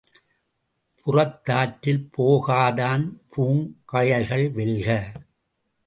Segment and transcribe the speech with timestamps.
[1.07, 3.05] புறத்தாற்றில் போகாதான்
[3.31, 4.87] பூங்கழல்கள் வெல்க!